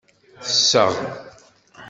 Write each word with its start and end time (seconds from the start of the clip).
Tesseɣ. 0.45 0.91